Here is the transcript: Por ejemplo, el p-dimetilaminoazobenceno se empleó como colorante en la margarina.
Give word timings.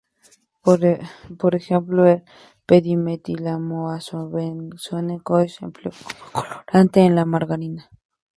Por 1.41 1.53
ejemplo, 1.53 2.07
el 2.07 2.23
p-dimetilaminoazobenceno 2.65 4.75
se 4.79 4.95
empleó 5.65 5.91
como 5.93 6.31
colorante 6.31 7.01
en 7.01 7.13
la 7.13 7.25
margarina. 7.25 7.87